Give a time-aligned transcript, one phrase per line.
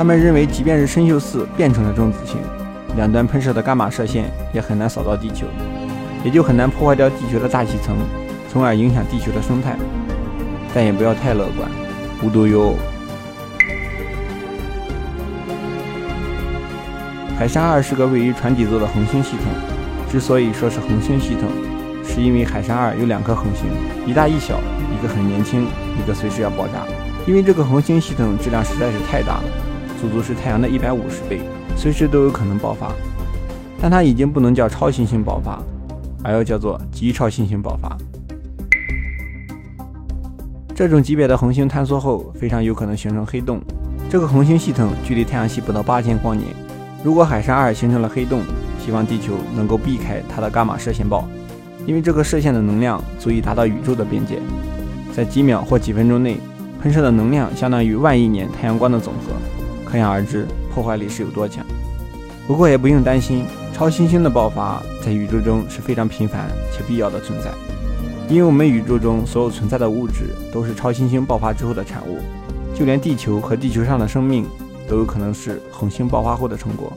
[0.00, 2.38] 他们认为，即便是参宿四变成了中子星，
[2.96, 5.44] 两端喷射的伽马射线也很难扫到地球，
[6.24, 7.94] 也就很难破坏掉地球的大气层，
[8.50, 9.76] 从而影响地球的生态。
[10.72, 11.70] 但也不要太乐观，
[12.22, 12.74] 无独有偶，
[17.38, 19.52] 海山二是个位于船底座的恒星系统。
[20.10, 21.46] 之所以说是恒星系统，
[22.02, 23.66] 是因为海山二有两颗恒星，
[24.06, 24.58] 一大一小，
[24.98, 25.66] 一个很年轻，
[26.02, 26.86] 一个随时要爆炸。
[27.26, 29.44] 因为这个恒星系统质量实在是太大了，
[30.00, 31.40] 足足是太阳的一百五十倍，
[31.76, 32.90] 随时都有可能爆发。
[33.82, 35.62] 但它已经不能叫超新星爆发，
[36.22, 37.96] 而要叫做极超新星爆发。
[40.74, 43.60] 这种级别的恒星坍缩后，非常有可能形成黑洞。
[44.08, 46.48] 这个恒星系统距离太阳系不到八千光年。
[47.04, 48.42] 如果海山二形成了黑洞，
[48.82, 51.24] 希望地球能够避开它的伽马射线暴，
[51.86, 54.38] 因为这个射线的能量足以达到宇宙的边界，
[55.12, 56.38] 在几秒或几分钟内
[56.82, 59.59] 喷射的能量相当于万亿年太阳光的总和，
[59.90, 61.66] 可想而知破坏力是有多强。
[62.46, 67.50] 不过也不用担心，超新星的爆发在宇宙中是非常频繁且必要的存在，
[68.28, 72.18] 因为我们宇宙中所有存在的物质都是超新星爆发之后的产物，
[72.74, 74.46] 就连地球和地球上的生命
[74.88, 76.92] 都有可能是恒星爆发后的成果。